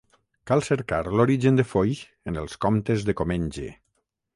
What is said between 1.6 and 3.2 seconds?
de Foix en els comtes